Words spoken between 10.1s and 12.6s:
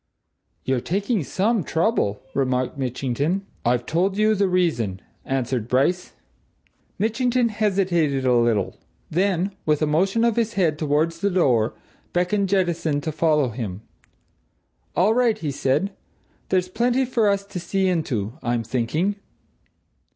of his head towards the door, beckoned